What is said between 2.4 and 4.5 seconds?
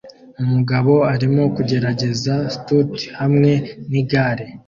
stunt hamwe nigare